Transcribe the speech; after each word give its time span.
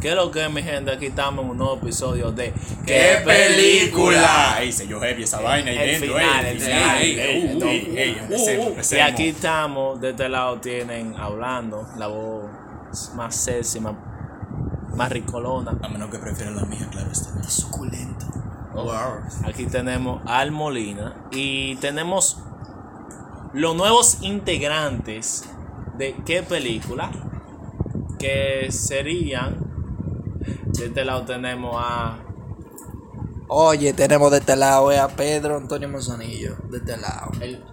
¿Qué 0.00 0.08
es 0.10 0.14
lo 0.14 0.30
que 0.30 0.44
es, 0.44 0.50
mi 0.50 0.62
gente? 0.62 0.90
Aquí 0.92 1.06
estamos 1.06 1.44
en 1.44 1.50
un 1.50 1.58
nuevo 1.58 1.74
episodio 1.76 2.32
de 2.32 2.54
¡Qué 2.86 3.18
película! 3.24 4.56
Ey, 4.60 4.72
se 4.72 4.86
yo 4.88 4.98
heavy 4.98 5.24
esa 5.24 5.40
vaina 5.40 5.70
ahí 5.70 5.76
El 5.78 6.00
dentro, 6.00 6.16
final, 6.18 6.44
ey, 6.46 6.52
el 6.52 6.60
final, 6.60 6.78
final, 6.80 7.02
ey, 7.02 7.12
el 7.12 7.18
ey, 7.20 7.48
final. 7.50 7.68
ey, 7.68 7.94
ey, 7.98 8.16
empecemos, 8.18 8.64
Y 8.66 8.68
empecemos. 8.70 9.12
aquí 9.12 9.28
estamos, 9.28 10.00
de 10.00 10.10
este 10.10 10.28
lado 10.30 10.58
tienen 10.60 11.14
hablando, 11.18 11.86
la 11.98 12.06
voz 12.06 12.48
más 13.14 13.36
sexy, 13.36 13.80
más, 13.80 13.94
más 14.96 15.12
ricolona. 15.12 15.76
A 15.82 15.88
menos 15.88 16.10
que 16.10 16.18
prefieran 16.18 16.56
la 16.56 16.64
mía, 16.64 16.88
claro 16.90 17.10
está. 17.12 17.42
Suculento. 17.42 18.26
Wow. 18.72 18.94
Aquí 19.46 19.66
tenemos 19.66 20.22
al 20.26 20.50
Molina 20.50 21.26
y 21.30 21.76
tenemos 21.76 22.38
los 23.52 23.74
nuevos 23.76 24.18
integrantes 24.22 25.44
de 25.98 26.14
qué 26.24 26.42
película 26.42 27.10
que 28.18 28.68
serían 28.70 29.69
de 30.72 30.86
este 30.86 31.04
lado 31.04 31.24
tenemos 31.24 31.74
a 31.78 32.18
Oye, 33.48 33.92
tenemos 33.92 34.30
de 34.30 34.38
este 34.38 34.54
lado 34.54 34.92
eh, 34.92 34.98
a 34.98 35.08
Pedro 35.08 35.56
Antonio 35.56 35.88
Manzanillo. 35.88 36.56
De 36.68 36.78
este 36.78 36.96
lado. 36.96 37.32
el 37.40 37.64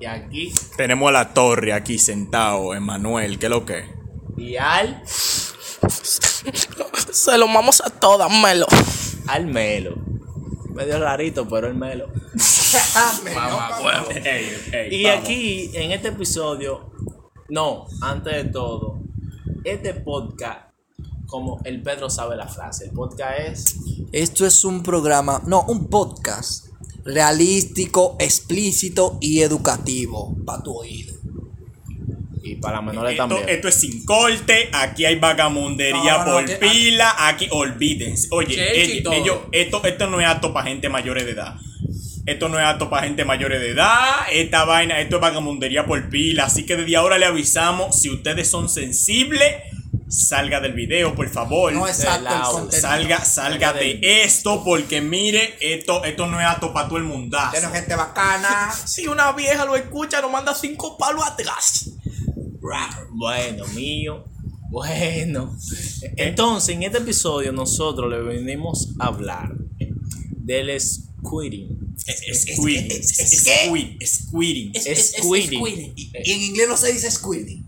y 0.00 0.06
aquí 0.06 0.52
Tenemos 0.76 1.08
a 1.10 1.12
la 1.12 1.34
torre 1.34 1.72
aquí 1.72 1.98
sentado, 1.98 2.74
Emanuel, 2.74 3.38
¿qué 3.38 3.46
es 3.46 3.50
lo 3.50 3.64
que? 3.66 3.84
y 4.36 4.56
al 4.56 5.02
Se 5.06 7.36
lo 7.38 7.46
vamos 7.46 7.80
a 7.84 7.90
todas, 7.90 8.30
Melo. 8.30 8.66
al 9.28 9.46
Melo. 9.46 9.94
Medio 10.74 10.98
rarito, 10.98 11.46
pero 11.48 11.66
el 11.66 11.74
Melo. 11.74 12.08
Ey, 14.24 14.56
ey, 14.72 14.94
Y 14.94 15.04
vamos. 15.04 15.20
aquí 15.20 15.70
en 15.74 15.92
este 15.92 16.08
episodio, 16.08 16.90
no, 17.48 17.86
antes 18.00 18.32
de 18.32 18.44
todo, 18.50 19.00
este 19.64 19.94
podcast 19.94 20.69
como 21.30 21.60
el 21.64 21.82
Pedro 21.82 22.10
sabe 22.10 22.36
la 22.36 22.48
frase, 22.48 22.86
el 22.86 22.90
podcast 22.90 23.38
es 23.40 23.76
Esto 24.12 24.44
es 24.46 24.64
un 24.64 24.82
programa, 24.82 25.40
no, 25.46 25.62
un 25.68 25.86
podcast 25.88 26.66
realístico, 27.04 28.16
explícito 28.18 29.18
y 29.20 29.40
educativo 29.40 30.36
para 30.44 30.62
tu 30.62 30.72
oído. 30.76 31.14
y 32.42 32.56
para 32.56 32.80
menores 32.80 33.12
Esto, 33.12 33.28
también. 33.28 33.48
esto 33.48 33.68
es 33.68 33.74
sin 33.74 34.04
corte, 34.04 34.70
aquí 34.72 35.04
hay 35.04 35.16
vagamundería 35.16 36.18
No, 36.18 36.24
no, 36.24 36.32
por 36.32 36.44
que- 36.46 36.56
pila, 36.56 37.14
aquí 37.28 37.46
olvídense. 37.50 38.28
Oye, 38.32 38.82
ellos- 38.82 39.12
ellos- 39.14 39.38
esto, 39.52 39.84
esto 39.84 40.06
no 40.08 40.20
es 40.20 40.26
apto 40.26 40.52
para 40.52 40.66
gente 40.68 40.88
mayores 40.88 41.26
de 41.26 41.32
edad. 41.32 41.56
Esto 42.26 42.48
no 42.48 42.58
es 42.58 42.64
apto 42.64 42.88
para 42.90 43.06
gente 43.06 43.24
mayores 43.26 43.60
de 43.60 43.70
edad. 43.70 44.00
Esta 44.32 44.64
vaina, 44.64 45.00
esto 45.00 45.16
es 45.16 45.22
vagamundería 45.22 45.84
por 45.86 46.08
pila. 46.08 46.44
Así 46.46 46.64
que 46.64 46.76
desde 46.76 46.96
ahora 46.96 47.18
le 47.18 47.26
avisamos, 47.26 48.00
si 48.00 48.08
ustedes 48.10 48.48
son 48.48 48.68
sensibles, 48.70 49.54
salga 50.10 50.60
del 50.60 50.72
video, 50.72 51.14
por 51.14 51.28
favor. 51.28 51.72
No 51.72 51.86
el 51.86 51.94
contenido. 51.94 52.80
Salga, 52.80 53.24
salga 53.24 53.72
de 53.72 54.00
esto, 54.24 54.62
porque 54.64 55.00
mire, 55.00 55.54
esto, 55.60 56.04
esto 56.04 56.26
no 56.26 56.40
es 56.40 56.46
apto 56.46 56.72
para 56.72 56.88
todo 56.88 56.98
el 56.98 57.04
mundazo. 57.04 57.52
Tiene 57.52 57.68
gente 57.68 57.94
bacana. 57.94 58.72
Si 58.90 59.06
una 59.06 59.32
vieja 59.32 59.64
lo 59.64 59.76
escucha, 59.76 60.20
nos 60.20 60.32
manda 60.32 60.54
cinco 60.54 60.98
palos 60.98 61.24
atrás. 61.24 61.90
Bueno, 63.10 63.66
mío. 63.68 64.24
Bueno. 64.68 65.56
Entonces, 66.16 66.74
en 66.74 66.82
este 66.82 66.98
episodio 66.98 67.52
nosotros 67.52 68.10
le 68.10 68.20
venimos 68.20 68.88
a 68.98 69.06
hablar 69.06 69.52
del 70.30 70.80
squirting. 70.80 71.94
Squiding. 71.98 72.90
Es 74.74 75.14
squirting. 75.18 75.92
Y, 75.96 76.12
y 76.24 76.32
en 76.32 76.42
inglés 76.42 76.68
no 76.68 76.76
se 76.76 76.92
dice 76.92 77.10
squirting. 77.10 77.64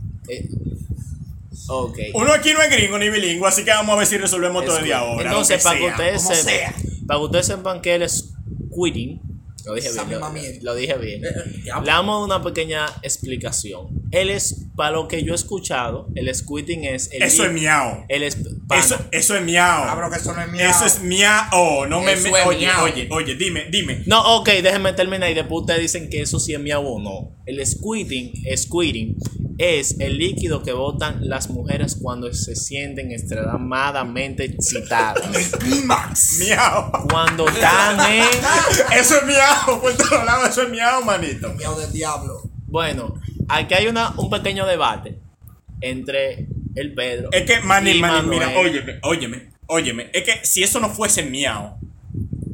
Uno 2.14 2.32
aquí 2.32 2.52
no 2.52 2.62
es 2.62 2.70
gringo 2.70 2.98
ni 2.98 3.08
bilingüe, 3.10 3.48
así 3.48 3.64
que 3.64 3.70
vamos 3.70 3.94
a 3.94 3.98
ver 3.98 4.06
si 4.06 4.18
resolvemos 4.18 4.64
todo 4.64 4.76
desde 4.76 4.94
ahora. 4.94 5.24
Entonces, 5.28 5.62
para 5.62 5.78
que 5.78 5.86
ustedes 5.86 6.22
sepan, 6.22 6.74
para 7.06 7.18
que 7.20 7.24
ustedes 7.24 7.46
sepan 7.46 7.80
que 7.80 7.94
el 7.94 8.08
squirting, 8.08 9.20
lo 9.64 9.74
dije 9.74 9.90
bien, 10.08 10.58
lo, 10.62 10.74
dije 10.74 10.98
bien. 10.98 11.22
Le 11.22 11.86
damos 11.86 12.24
una 12.24 12.42
pequeña 12.42 12.86
explicación. 13.02 13.88
Él 14.10 14.30
es, 14.30 14.66
para 14.74 14.90
lo 14.90 15.06
que 15.06 15.22
yo 15.22 15.32
he 15.32 15.36
escuchado, 15.36 16.08
el 16.16 16.34
squirting 16.34 16.84
es 16.84 17.10
el 17.12 17.22
Eso 17.22 17.44
es 17.44 17.52
miau. 17.52 18.04
El 18.08 18.24
es. 18.24 18.38
Eso, 18.76 18.98
eso 19.12 19.36
es 19.36 19.42
miau. 19.42 20.10
Que 20.10 20.16
eso 20.16 20.32
no 20.34 20.42
es 20.42 20.48
miau. 20.50 20.70
Eso 20.70 20.86
es 20.86 21.02
miau. 21.02 21.86
No 21.88 22.00
me, 22.00 22.16
me- 22.16 22.28
es 22.30 22.46
oye, 22.46 22.66
miau. 22.66 22.84
oye, 22.84 23.08
oye, 23.10 23.34
dime, 23.36 23.66
dime. 23.70 24.02
No, 24.06 24.38
ok, 24.38 24.48
déjenme 24.62 24.94
terminar 24.94 25.30
y 25.30 25.34
después 25.34 25.60
ustedes 25.60 25.80
dicen 25.80 26.10
que 26.10 26.22
eso 26.22 26.40
sí 26.40 26.54
es 26.54 26.60
miau 26.60 26.84
o 26.84 27.00
no. 27.00 27.36
El 27.46 27.64
squirting, 27.64 28.32
squirting 28.56 29.16
es 29.58 29.98
el 30.00 30.18
líquido 30.18 30.62
que 30.62 30.72
botan 30.72 31.28
las 31.28 31.50
mujeres 31.50 31.96
cuando 32.00 32.32
se 32.32 32.56
sienten 32.56 33.12
extremadamente 33.12 34.44
excitadas. 34.44 35.22
Clímax. 35.58 36.38
Miau. 36.40 36.92
cuando 37.08 37.48
están 37.48 38.12
en... 38.12 38.22
Eso 38.98 39.16
es 39.16 39.24
miau. 39.26 39.80
Por 39.80 39.96
todos 39.96 40.24
lados, 40.24 40.50
eso 40.50 40.62
es 40.62 40.70
miau, 40.70 41.04
manito. 41.04 41.52
Miau 41.54 41.78
del 41.78 41.92
diablo. 41.92 42.42
Bueno, 42.66 43.14
aquí 43.48 43.74
hay 43.74 43.86
una, 43.86 44.14
un 44.16 44.30
pequeño 44.30 44.66
debate 44.66 45.18
entre 45.80 46.48
el 46.74 46.94
Pedro. 46.94 47.28
Es 47.32 47.42
que, 47.42 47.60
maní, 47.60 47.92
y 47.92 48.00
maní, 48.00 48.28
mira, 48.28 48.48
óyeme, 48.56 48.98
óyeme, 49.02 49.52
óyeme. 49.66 50.10
Es 50.12 50.24
que 50.24 50.46
si 50.46 50.62
eso 50.62 50.80
no 50.80 50.88
fuese 50.88 51.22
miau, 51.22 51.78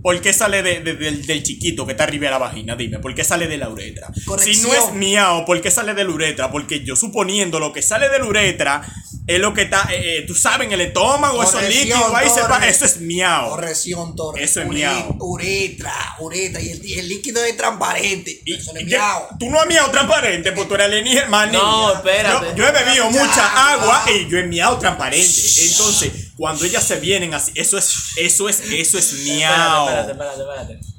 ¿por 0.03 0.21
qué 0.21 0.33
sale 0.33 0.63
de- 0.63 0.81
de- 0.81 0.95
del, 0.95 1.27
del 1.27 1.43
chiquito 1.43 1.85
que 1.87 1.93
está 1.93 2.05
arriba 2.05 2.27
de 2.27 2.31
la 2.33 2.39
vagina? 2.39 2.77
Dime, 2.77 2.99
¿por 2.99 3.15
qué 3.15 3.25
sale 3.25 3.47
de 3.47 3.57
la 3.59 3.69
uretra? 3.69 4.09
Si 4.43 4.57
no 4.63 4.73
es 4.75 4.93
miau, 4.95 5.45
¿por 5.45 5.61
qué 5.61 5.71
sale 5.71 5.95
de 5.95 6.05
la 6.05 6.11
uretra? 6.11 6.51
Porque 6.51 6.85
yo 6.85 6.97
suponiendo 6.97 7.59
lo 7.61 7.73
que 7.73 7.83
sale 7.83 8.09
de 8.09 8.19
la 8.19 8.25
uretra 8.25 8.83
es 9.27 9.39
lo 9.41 9.53
que 9.53 9.63
está, 9.63 9.89
eh, 9.93 10.19
eh, 10.21 10.25
tú 10.27 10.35
sabes, 10.35 10.67
en 10.67 10.73
el 10.73 10.81
estómago, 10.81 11.43
esos 11.43 11.63
líquidos, 11.69 12.03
ahí 12.15 12.29
se 12.31 12.41
va, 12.43 12.67
eso 12.67 12.85
es 12.87 12.99
miau. 13.01 13.51
Corrección, 13.51 14.17
Torres. 14.17 14.51
Eso 14.51 14.61
es 14.63 14.67
Uri- 14.69 14.75
miau. 14.77 15.17
Uretra, 15.21 15.95
uretra. 16.21 16.61
Y 16.63 16.71
el, 16.71 16.85
y 16.87 16.99
el 16.99 17.09
líquido 17.09 17.45
es 17.45 17.57
transparente. 17.57 18.41
Y- 18.45 18.55
eso 18.55 18.73
no 18.73 18.81
es 18.81 18.87
miau. 18.87 19.23
Tú 19.39 19.51
no 19.51 19.61
has 19.61 19.67
miau 19.67 19.91
transparente, 19.91 20.53
pues 20.53 20.67
tú 20.69 20.75
eres 20.75 20.87
alienígena, 20.87 21.29
maní. 21.29 21.53
No, 21.53 21.93
espérate. 21.95 22.47
Yo, 22.51 22.57
yo 22.57 22.69
he 22.69 22.73
bebido 22.73 23.05
Ya, 23.05 23.11
mucha 23.11 23.35
ya. 23.37 23.73
agua 23.73 24.05
y 24.11 24.29
yo 24.31 24.39
he 24.39 24.45
miau 24.47 24.79
transparente. 24.79 25.41
Entonces, 25.67 26.13
cuando 26.39 26.65
ellas 26.65 26.85
se 26.85 27.01
vienen 27.01 27.35
así, 27.35 27.51
eso 27.57 27.77
es, 27.77 28.15
eso 28.17 28.49
es, 28.49 28.61
eso 28.71 28.97
es 28.97 29.13
miau. 29.25 29.89
Espérate, 29.89 30.13
espérate, 30.13 30.41
espérate, 30.41 30.73
espérate. 30.75 30.99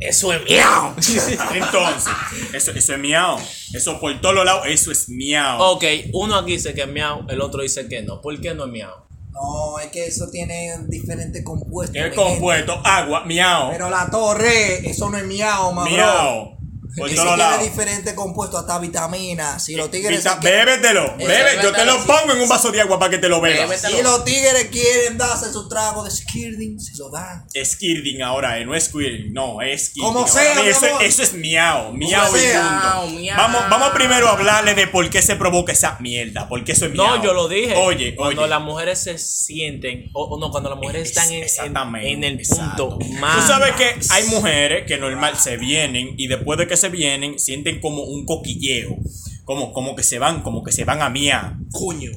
Eso 0.00 0.32
es 0.32 0.42
miau. 0.44 0.94
Entonces, 1.54 2.12
eso, 2.52 2.72
eso 2.72 2.92
es 2.92 2.98
miau. 2.98 3.38
Eso 3.72 4.00
por 4.00 4.20
todos 4.20 4.34
los 4.34 4.44
lados, 4.44 4.64
eso 4.66 4.90
es 4.90 5.08
miau. 5.08 5.60
Ok, 5.60 5.84
uno 6.12 6.34
aquí 6.34 6.52
dice 6.52 6.74
que 6.74 6.82
es 6.82 6.88
miau, 6.88 7.24
el 7.28 7.40
otro 7.40 7.62
dice 7.62 7.88
que 7.88 8.02
no. 8.02 8.20
¿Por 8.20 8.40
qué 8.40 8.52
no 8.52 8.64
es 8.64 8.72
miau? 8.72 8.92
No, 9.30 9.78
es 9.78 9.92
que 9.92 10.06
eso 10.06 10.28
tiene 10.28 10.76
diferentes 10.88 11.44
compuestos. 11.44 11.96
¿Qué 11.96 12.10
mi 12.10 12.16
compuesto? 12.16 12.80
Agua, 12.84 13.24
miau. 13.26 13.70
Pero 13.70 13.88
la 13.90 14.10
torre, 14.10 14.90
eso 14.90 15.08
no 15.08 15.18
es 15.18 15.24
miau, 15.24 15.72
mamá. 15.72 15.88
Miau. 15.88 16.51
Tiene 16.94 17.58
diferentes 17.62 18.12
compuestos, 18.14 18.60
hasta 18.60 18.78
vitaminas. 18.78 19.64
Si 19.64 19.74
los 19.76 19.90
tigres, 19.90 20.18
Vita- 20.22 20.38
quieren- 20.38 20.66
Bébetelo, 20.66 21.16
bebe, 21.16 21.62
yo 21.62 21.72
te 21.72 21.84
lo 21.84 21.96
pongo 22.04 22.32
en 22.34 22.40
un 22.42 22.48
vaso 22.48 22.70
de 22.70 22.80
agua 22.80 22.98
para 22.98 23.10
que 23.10 23.18
te 23.18 23.28
lo 23.28 23.40
bebas. 23.40 23.80
Si 23.80 24.02
los 24.02 24.24
tigres 24.24 24.68
quieren 24.70 25.16
darse 25.16 25.52
su 25.52 25.68
trago 25.68 26.04
de 26.04 26.10
skirting, 26.10 26.78
se 26.78 26.96
lo 26.98 27.10
dan. 27.10 27.46
Skirding 27.54 28.22
ahora, 28.22 28.58
eh, 28.58 28.64
no 28.66 28.74
es 28.74 28.84
squirting, 28.84 29.32
no, 29.32 29.62
es 29.62 29.86
skirding. 29.86 30.12
Como 30.12 30.26
sea, 30.28 30.54
mi 30.62 30.68
eso, 30.68 30.86
amor. 30.86 31.02
eso 31.02 31.22
es 31.22 31.32
miau, 31.34 31.92
miau 31.92 32.36
y 32.36 32.40
sea. 32.40 32.92
punto. 33.02 33.16
Miau, 33.18 33.36
Vamos, 33.36 33.62
vamos 33.70 33.90
primero 33.90 34.28
a 34.28 34.32
hablarle 34.32 34.74
de 34.74 34.86
por 34.86 35.08
qué 35.08 35.22
se 35.22 35.36
provoca 35.36 35.72
esa 35.72 35.96
mierda, 36.00 36.48
por 36.48 36.62
qué 36.64 36.72
eso 36.72 36.86
es 36.86 36.92
miau. 36.92 37.16
No, 37.16 37.22
yo 37.24 37.32
lo 37.32 37.48
dije. 37.48 37.74
Oye, 37.76 38.14
Cuando 38.14 38.42
oye. 38.42 38.50
las 38.50 38.60
mujeres 38.60 38.98
se 39.02 39.16
sienten, 39.18 40.10
o, 40.12 40.24
o 40.24 40.38
no, 40.40 40.50
cuando 40.50 40.70
las 40.70 40.78
mujeres 40.78 41.08
están 41.08 41.28
en, 41.28 41.34
en, 41.38 41.42
Exactamente, 41.44 42.12
en 42.12 42.24
el 42.24 42.34
exacto. 42.40 42.98
punto 42.98 43.06
más. 43.20 43.36
Tú 43.40 43.46
sabes 43.52 43.72
que 43.76 43.98
hay 44.10 44.24
mujeres 44.26 44.84
que 44.86 44.98
normal 44.98 45.36
se 45.38 45.56
vienen 45.56 46.14
y 46.16 46.26
después 46.26 46.58
de 46.58 46.66
que 46.66 46.76
se 46.82 46.88
vienen 46.88 47.38
sienten 47.38 47.80
como 47.80 48.02
un 48.02 48.26
coquilleo, 48.26 48.96
como, 49.44 49.72
como 49.72 49.96
que 49.96 50.04
se 50.04 50.18
van, 50.20 50.42
como 50.42 50.62
que 50.62 50.70
se 50.70 50.84
van 50.84 51.02
a 51.02 51.08
miar. 51.08 51.54
Coño. 51.72 52.10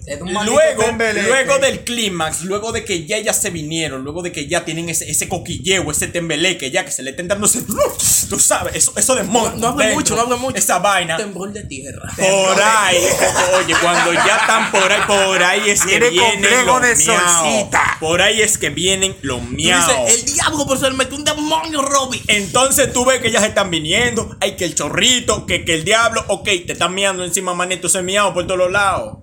Luego, 0.46 0.84
luego 1.28 1.58
del 1.60 1.84
clímax, 1.84 2.44
luego 2.44 2.72
de 2.72 2.86
que 2.86 3.06
ya 3.06 3.18
ellas 3.18 3.42
se 3.42 3.50
vinieron, 3.50 4.04
luego 4.04 4.22
de 4.22 4.32
que 4.32 4.48
ya 4.48 4.64
tienen 4.64 4.90
ese, 4.90 5.10
ese 5.10 5.28
coquilleo, 5.28 5.90
ese 5.90 6.08
tembeleque, 6.08 6.70
ya 6.70 6.86
que 6.86 6.92
se 6.92 7.02
le 7.02 7.12
estén 7.12 7.28
dando 7.28 7.48
ese. 7.48 7.64
Tú 8.30 8.40
sabes, 8.40 8.76
eso, 8.76 8.94
eso 8.96 9.16
de 9.16 9.24
No, 9.24 9.52
no 9.56 9.74
mucho, 9.74 10.16
no 10.16 10.22
hable 10.22 10.36
mucho. 10.36 10.58
Esa 10.58 10.80
vaina. 10.80 11.18
Temblor 11.18 11.52
de 11.52 11.64
tierra. 11.64 12.12
Por 12.16 12.62
ahí, 12.62 12.98
oye, 13.58 13.76
cuando 13.82 14.14
ya 14.14 14.38
están 14.38 14.72
por 14.72 14.92
ahí, 14.92 15.02
por 15.08 15.44
ahí 15.44 15.70
es 15.70 15.84
que 15.84 16.00
vienen 16.00 16.66
los 16.66 16.82
de 16.82 16.96
miau. 16.96 17.70
Por 18.00 18.22
ahí 18.22 18.42
es 18.42 18.58
que 18.58 18.70
vienen 18.70 19.16
los 19.22 19.42
miau. 19.42 20.08
el 20.08 20.26
diablo 20.26 20.66
por 20.68 20.78
ser 20.78 20.94
metió 20.94 21.18
un 21.18 21.24
demonio, 21.24 21.82
Robby. 21.82 22.22
Entonces 22.28 22.94
tú 22.94 23.04
ves 23.06 23.20
que 23.20 23.30
ellas 23.30 23.44
están 23.44 23.72
viniendo, 23.72 24.36
hay 24.40 24.56
que 24.56 24.66
el 24.66 24.76
chorrito, 24.76 25.46
que, 25.46 25.66
que 25.66 25.74
el 25.74 25.86
diablo, 25.86 26.24
ok, 26.28 26.46
te 26.46 26.74
están 26.74 26.94
miando 26.94 27.25
encima, 27.26 27.54
manito, 27.54 27.88
ese 27.88 28.02
miau 28.02 28.34
por 28.34 28.46
todos 28.46 28.60
los 28.60 28.72
lados. 28.72 29.18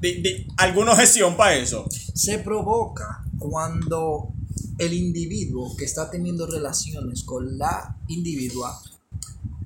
Di- 0.00 0.20
di- 0.22 0.46
¿Alguna 0.58 0.92
objeción 0.92 1.36
para 1.36 1.56
eso? 1.56 1.86
se 2.14 2.38
provoca 2.38 3.24
cuando 3.38 4.28
el 4.78 4.92
individuo 4.92 5.74
que 5.76 5.84
está 5.84 6.10
teniendo 6.10 6.46
relaciones 6.46 7.22
con 7.24 7.56
la 7.58 7.96
individua 8.08 8.80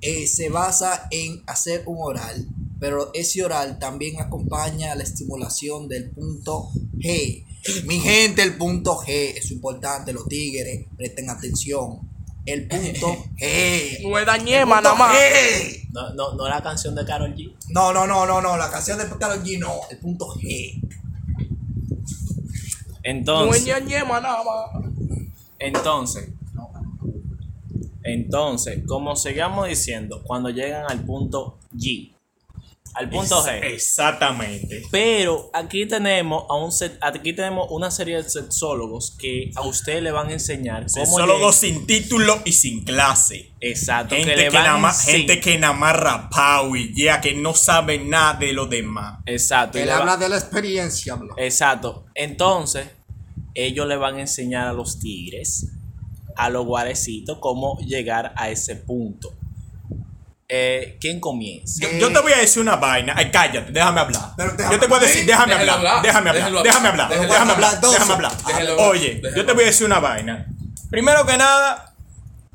eh, 0.01 0.27
se 0.27 0.49
basa 0.49 1.07
en 1.11 1.41
hacer 1.47 1.83
un 1.85 1.97
oral 1.99 2.47
pero 2.79 3.11
ese 3.13 3.43
oral 3.43 3.79
también 3.79 4.19
acompaña 4.21 4.93
la 4.95 5.03
estimulación 5.03 5.87
del 5.87 6.09
punto 6.11 6.69
G. 6.97 7.45
Mi 7.85 7.99
gente, 8.01 8.43
el 8.43 8.57
punto 8.57 8.97
G 8.97 9.07
es 9.37 9.49
importante, 9.51 10.11
los 10.11 10.27
tigres, 10.27 10.85
presten 10.97 11.29
atención. 11.29 12.01
El 12.45 12.67
punto 12.67 13.25
G. 13.37 14.01
No 14.03 14.19
es 14.19 14.25
dañema 14.25 14.81
nada 14.81 14.95
más. 14.95 15.15
No, 15.91 16.13
no, 16.13 16.33
no 16.33 16.47
la 16.47 16.61
canción 16.61 16.93
de 16.95 17.05
Carol 17.05 17.33
G. 17.35 17.53
No, 17.69 17.93
no, 17.93 18.05
no, 18.05 18.25
no, 18.25 18.41
no, 18.41 18.57
la 18.57 18.69
canción 18.69 18.97
de 18.97 19.05
Karol 19.17 19.43
G 19.43 19.59
no, 19.59 19.71
el 19.89 19.97
punto 19.97 20.27
G. 20.35 20.81
No 20.81 20.89
Entonces, 23.03 23.61
es 23.61 23.67
dañema 23.67 24.19
nada 24.19 24.43
más. 24.43 24.83
entonces, 25.59 26.29
entonces, 28.03 28.83
como 28.87 29.15
seguíamos 29.15 29.67
diciendo, 29.67 30.21
cuando 30.23 30.49
llegan 30.49 30.85
al 30.89 31.03
punto 31.03 31.57
G, 31.73 32.14
al 32.95 33.09
punto 33.09 33.43
G. 33.43 33.59
Exactamente. 33.63 34.83
Pero 34.91 35.49
aquí 35.53 35.85
tenemos 35.85 36.45
a 36.49 36.55
un 36.55 36.71
set- 36.71 36.97
aquí 37.01 37.33
tenemos 37.33 37.67
una 37.71 37.91
serie 37.91 38.21
de 38.21 38.29
sexólogos 38.29 39.15
que 39.19 39.51
a 39.55 39.61
usted 39.61 40.01
le 40.01 40.11
van 40.11 40.29
a 40.29 40.33
enseñar 40.33 40.85
cómo 40.91 41.05
Sexólogos 41.05 41.55
sin 41.55 41.85
título 41.85 42.41
y 42.45 42.51
sin 42.53 42.83
clase. 42.83 43.51
exacto, 43.59 44.15
Gente 44.15 44.31
que 44.31 44.37
le 44.37 44.49
que, 44.49 44.57
van 44.57 44.93
gente 44.95 45.39
que 45.39 45.57
nada 45.57 45.73
más 45.73 45.95
rapao 45.95 46.75
y 46.75 46.93
ya 46.95 47.19
que 47.21 47.33
no 47.33 47.53
sabe 47.53 47.97
nada 47.99 48.33
de 48.39 48.53
lo 48.53 48.65
demás. 48.67 49.19
exacto, 49.25 49.77
Él 49.77 49.89
va- 49.89 49.97
habla 49.97 50.17
de 50.17 50.29
la 50.29 50.37
experiencia, 50.37 51.15
bro. 51.15 51.35
exacto. 51.37 52.05
Entonces, 52.15 52.87
ellos 53.53 53.87
le 53.87 53.95
van 53.97 54.15
a 54.15 54.21
enseñar 54.21 54.67
a 54.67 54.73
los 54.73 54.99
tigres, 54.99 55.67
a 56.37 56.49
los 56.49 56.65
guarecitos 56.65 57.37
cómo 57.39 57.77
llegar 57.79 58.33
a 58.35 58.49
ese 58.49 58.75
punto. 58.75 59.33
Eh, 60.47 60.97
¿Quién 61.01 61.19
comienza? 61.19 61.81
Yo, 61.81 61.97
yo 61.97 62.13
te 62.13 62.19
voy 62.19 62.31
a 62.33 62.37
decir 62.37 62.61
una 62.61 62.75
vaina. 62.75 63.13
Ay, 63.17 63.31
cállate, 63.31 63.71
déjame 63.71 63.99
hablar. 63.99 64.21
Pero 64.37 64.51
déjame 64.51 64.75
yo 64.75 64.79
te 64.79 64.87
voy 64.87 64.97
a 64.97 65.01
decir, 65.01 65.25
déjame 65.25 65.53
Déjelo 65.53 65.71
hablar, 65.73 65.93
hablar. 65.95 66.05
déjame 66.05 66.29
hablar, 66.29 66.63
déjame 66.63 66.87
hablar. 66.87 67.09
déjame 67.09 67.51
hablar. 67.53 67.81
déjame 67.81 68.13
hablar. 68.13 68.31
Oye, 68.77 69.21
yo 69.35 69.45
te 69.45 69.53
voy 69.53 69.63
a 69.63 69.67
decir 69.67 69.87
una 69.87 69.99
vaina. 69.99 70.45
Primero 70.91 71.25
que 71.25 71.35
nada, 71.35 71.94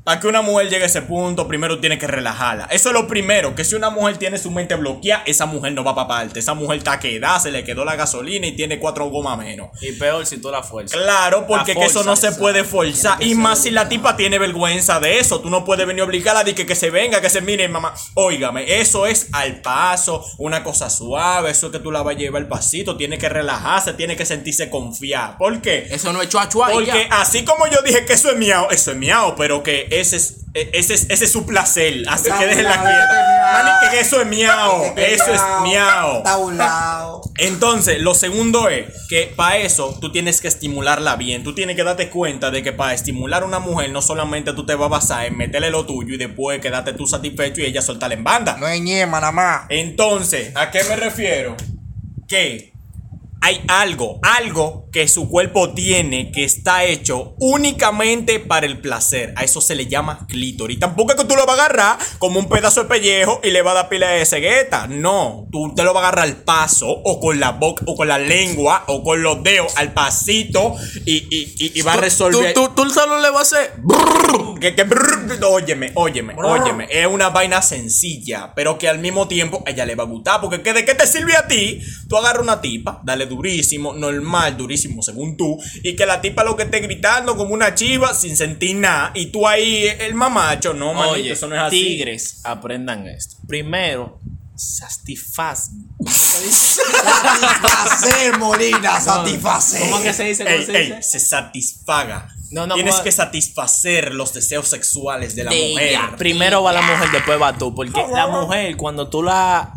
para 0.03 0.19
que 0.19 0.27
una 0.27 0.41
mujer 0.41 0.69
llegue 0.69 0.83
a 0.83 0.87
ese 0.87 1.03
punto, 1.03 1.47
primero 1.47 1.79
tiene 1.79 1.97
que 1.97 2.07
relajarla. 2.07 2.67
Eso 2.71 2.89
es 2.89 2.93
lo 2.93 3.07
primero, 3.07 3.53
que 3.53 3.63
si 3.63 3.75
una 3.75 3.89
mujer 3.89 4.17
tiene 4.17 4.37
su 4.37 4.49
mente 4.49 4.75
bloqueada, 4.75 5.23
esa 5.25 5.45
mujer 5.45 5.73
no 5.73 5.83
va 5.83 5.93
para 5.93 6.07
parte. 6.07 6.39
Esa 6.39 6.53
mujer 6.55 6.79
está 6.79 6.99
quedada, 6.99 7.39
se 7.39 7.51
le 7.51 7.63
quedó 7.63 7.85
la 7.85 7.95
gasolina 7.95 8.47
y 8.47 8.55
tiene 8.55 8.79
cuatro 8.79 9.09
gomas 9.09 9.37
menos. 9.37 9.69
Y 9.81 9.91
peor 9.93 10.25
si 10.25 10.37
tú 10.37 10.49
la 10.49 10.63
fuerzas. 10.63 10.99
Claro, 10.99 11.45
porque 11.45 11.75
que 11.75 11.85
eso 11.85 12.03
no 12.03 12.15
se 12.15 12.31
puede 12.31 12.63
forzar. 12.63 13.21
Y 13.21 13.35
más 13.35 13.59
si 13.59 13.71
la 13.71 13.87
tipa 13.87 14.17
tiene 14.17 14.39
vergüenza 14.39 14.99
de 14.99 15.19
eso. 15.19 15.39
Tú 15.41 15.49
no 15.49 15.63
puedes 15.63 15.85
venir 15.85 16.01
a 16.01 16.05
obligarla 16.05 16.43
de 16.43 16.55
que, 16.55 16.65
que 16.65 16.75
se 16.75 16.89
venga, 16.89 17.21
que 17.21 17.29
se 17.29 17.41
mire, 17.41 17.67
mamá. 17.67 17.93
Óigame, 18.15 18.79
eso 18.79 19.05
es 19.05 19.27
al 19.33 19.61
paso, 19.61 20.25
una 20.37 20.63
cosa 20.63 20.89
suave. 20.89 21.51
Eso 21.51 21.67
es 21.67 21.71
que 21.71 21.79
tú 21.79 21.91
la 21.91 22.01
vas 22.01 22.15
a 22.15 22.17
llevar 22.17 22.41
al 22.41 22.47
pasito. 22.47 22.97
Tiene 22.97 23.17
que 23.17 23.29
relajarse, 23.29 23.93
tiene 23.93 24.15
que 24.15 24.25
sentirse 24.25 24.69
confiada. 24.69 25.37
¿Por 25.37 25.61
qué? 25.61 25.87
Eso 25.91 26.11
no 26.11 26.21
es 26.21 26.29
chua 26.29 26.49
chua 26.49 26.69
Porque 26.71 27.07
así 27.11 27.45
como 27.45 27.67
yo 27.67 27.81
dije 27.83 28.05
que 28.05 28.13
eso 28.13 28.31
es 28.31 28.37
miau, 28.37 28.67
eso 28.71 28.91
es 28.91 28.97
miau, 28.97 29.35
pero 29.35 29.61
que 29.61 29.87
ese 29.91 30.15
es, 30.15 30.37
e- 30.53 30.69
ese 30.73 30.93
es, 30.93 31.09
ese 31.09 31.25
es 31.25 31.31
su 31.31 31.45
placer. 31.45 32.03
Así 32.07 32.29
que 32.31 32.45
déjenla 32.45 32.81
quieta. 32.81 33.27
miau. 33.27 33.63
Mani, 33.63 33.89
que 33.91 33.99
eso 33.99 34.21
es 34.21 34.27
miau. 34.27 34.93
Eso 34.95 35.33
es 35.33 35.41
miau. 35.63 37.21
Entonces, 37.37 37.99
lo 38.01 38.13
segundo 38.13 38.69
es 38.69 38.85
que 39.09 39.33
para 39.35 39.57
eso 39.57 39.97
tú 39.99 40.11
tienes 40.11 40.41
que 40.41 40.47
estimularla 40.47 41.15
bien. 41.17 41.43
Tú 41.43 41.53
tienes 41.53 41.75
que 41.75 41.83
darte 41.83 42.09
cuenta 42.09 42.51
de 42.51 42.63
que 42.63 42.71
para 42.71 42.93
estimular 42.93 43.43
a 43.43 43.45
una 43.45 43.59
mujer 43.59 43.91
no 43.91 44.01
solamente 44.01 44.53
tú 44.53 44.65
te 44.65 44.75
vas 44.75 44.85
a 44.85 44.89
basar 44.89 45.25
en 45.25 45.37
meterle 45.37 45.69
lo 45.71 45.85
tuyo 45.85 46.15
y 46.15 46.17
después 46.17 46.59
quedarte 46.61 46.93
tú 46.93 47.05
satisfecho 47.07 47.61
y 47.61 47.65
ella 47.65 47.81
soltarla 47.81 48.15
en 48.15 48.23
banda. 48.23 48.57
No 48.57 48.67
es 48.67 48.79
ñema 48.81 49.19
nada 49.19 49.31
más. 49.31 49.61
Entonces, 49.69 50.55
¿a 50.55 50.71
qué 50.71 50.83
me 50.85 50.95
refiero? 50.95 51.55
Que 52.27 52.71
hay 53.41 53.61
algo, 53.67 54.19
algo 54.23 54.80
que 54.91 55.07
su 55.07 55.29
cuerpo 55.29 55.73
tiene 55.73 56.31
que 56.31 56.43
está 56.43 56.83
hecho 56.83 57.35
únicamente 57.39 58.39
para 58.39 58.65
el 58.65 58.79
placer. 58.79 59.33
A 59.37 59.43
eso 59.43 59.61
se 59.61 59.75
le 59.75 59.87
llama 59.87 60.25
clítoris. 60.27 60.79
Tampoco 60.79 61.11
es 61.11 61.17
que 61.17 61.25
tú 61.25 61.35
lo 61.35 61.45
vas 61.45 61.57
a 61.59 61.65
agarrar 61.65 61.97
como 62.19 62.39
un 62.39 62.49
pedazo 62.49 62.83
de 62.83 62.89
pellejo 62.89 63.39
y 63.43 63.51
le 63.51 63.61
vas 63.61 63.71
a 63.71 63.75
dar 63.75 63.89
pila 63.89 64.09
de 64.09 64.25
cegueta. 64.25 64.87
No, 64.87 65.47
tú 65.51 65.73
te 65.75 65.83
lo 65.83 65.93
vas 65.93 66.03
a 66.03 66.07
agarrar 66.07 66.25
al 66.25 66.37
paso 66.37 66.89
o 66.89 67.19
con 67.19 67.39
la 67.39 67.51
boca 67.51 67.83
o 67.87 67.95
con 67.95 68.07
la 68.07 68.17
lengua 68.17 68.83
o 68.87 69.03
con 69.03 69.21
los 69.21 69.41
dedos 69.43 69.73
al 69.77 69.93
pasito 69.93 70.75
y, 71.05 71.27
y, 71.29 71.55
y, 71.57 71.79
y 71.79 71.81
va 71.81 71.93
a 71.93 71.97
resolver. 71.97 72.53
Tú, 72.53 72.69
tú, 72.75 72.83
tú 72.83 72.89
solo 72.89 73.19
le 73.21 73.29
vas 73.29 73.53
a 73.53 73.57
hacer. 73.57 73.73
Que, 74.59 74.75
que 74.75 74.85
óyeme, 75.43 75.91
óyeme, 75.95 76.35
óyeme. 76.37 76.87
Es 76.89 77.07
una 77.07 77.29
vaina 77.29 77.61
sencilla, 77.61 78.53
pero 78.55 78.77
que 78.77 78.89
al 78.89 78.99
mismo 78.99 79.27
tiempo 79.27 79.63
a 79.65 79.71
ella 79.71 79.85
le 79.85 79.95
va 79.95 80.03
a 80.03 80.07
gustar. 80.07 80.41
Porque 80.41 80.61
que 80.61 80.73
¿de 80.73 80.85
qué 80.85 80.95
te 80.95 81.07
sirve 81.07 81.35
a 81.35 81.47
ti? 81.47 81.81
Tú 82.07 82.17
agarras 82.17 82.43
una 82.43 82.61
tipa, 82.61 83.01
dale 83.03 83.25
durísimo, 83.25 83.93
normal, 83.93 84.57
durísimo 84.57 84.80
según 85.01 85.37
tú, 85.37 85.57
y 85.83 85.95
que 85.95 86.05
la 86.05 86.21
tipa 86.21 86.43
lo 86.43 86.55
que 86.55 86.63
esté 86.63 86.79
gritando 86.79 87.35
como 87.37 87.53
una 87.53 87.75
chiva 87.75 88.13
sin 88.13 88.35
sentir 88.37 88.75
nada, 88.77 89.11
y 89.15 89.27
tú 89.27 89.47
ahí 89.47 89.85
el 89.99 90.13
mamacho, 90.15 90.73
no, 90.73 90.93
manito, 90.93 91.13
Oye, 91.15 91.31
eso 91.31 91.47
no 91.47 91.55
es 91.55 91.61
así. 91.61 91.79
tigres, 91.79 92.41
aprendan 92.43 93.07
esto. 93.07 93.37
Primero, 93.47 94.19
satisfaz. 94.55 95.69
Satisfacer, 97.11 98.37
Molina, 98.37 98.99
satisfacer. 98.99 99.81
¿Cómo 99.89 100.01
que 100.03 100.13
se 100.13 100.23
dice? 100.25 100.43
¿Cómo 100.43 100.55
Ey, 100.55 100.65
se 100.65 100.77
ey, 100.77 100.87
dice? 100.87 101.01
se 101.03 101.19
satisfaga. 101.19 102.27
No, 102.51 102.67
no, 102.67 102.75
Tienes 102.75 102.95
¿cómo? 102.95 103.03
que 103.05 103.11
satisfacer 103.11 104.13
los 104.13 104.33
deseos 104.33 104.67
sexuales 104.67 105.35
de 105.35 105.45
la 105.45 105.51
De 105.51 105.69
mujer. 105.71 105.87
ella. 105.87 106.11
Primero 106.17 106.61
va 106.63 106.73
la 106.73 106.81
mujer, 106.81 107.09
después 107.11 107.41
va 107.41 107.57
tú. 107.57 107.73
Porque 107.73 108.03
la 108.13 108.27
mujer, 108.27 108.75
cuando 108.77 109.09
tú 109.09 109.23
la. 109.23 109.73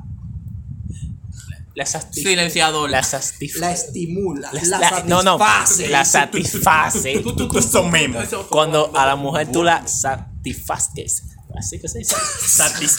La. 1.75 1.85
La 1.85 3.03
satisfaces. 3.03 3.57
La 3.61 3.73
estimula, 3.73 4.51
la, 4.53 4.63
La- 4.63 4.79
la- 4.79 5.03
no, 5.05 5.23
no, 5.23 5.39
satisface. 5.39 5.89
la 5.89 6.05
satisface. 6.05 7.19
Tú, 7.23 7.35
tú, 7.35 7.49
tú, 7.49 7.59
eso 7.59 7.83
mismo. 7.85 8.21
Cuando 8.49 8.91
a 8.97 9.07
la 9.07 9.17
mujer 9.17 9.51
tú 9.51 9.63
la 9.65 9.87
satisfaces. 9.87 11.25
Así 11.57 11.79
que 11.81 11.87
se 11.89 11.99
dice. 11.99 12.17
Satis. 12.47 12.99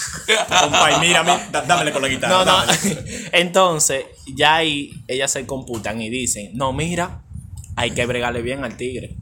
Mírame, 1.01 1.37
dámele 1.67 1.91
con 1.91 2.01
la 2.01 2.07
guitarra. 2.07 2.45
No, 2.45 2.65
no. 2.65 2.73
Entonces, 3.33 4.05
ya 4.35 4.55
ahí 4.55 4.91
ellas 5.07 5.31
se 5.31 5.45
computan 5.45 6.01
y 6.01 6.09
dicen: 6.09 6.51
No, 6.53 6.71
mira, 6.71 7.21
hay 7.75 7.91
que 7.91 8.05
bregarle 8.05 8.41
bien 8.41 8.63
al 8.63 8.77
tigre. 8.77 9.17